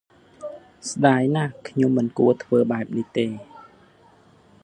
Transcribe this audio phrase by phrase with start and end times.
[0.91, 3.25] ស្តាយណាស់ ខ្ញុំមិនគួរធ្វើបែបនេះទេ។